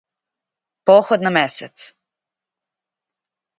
[0.85, 1.75] Поход на месец.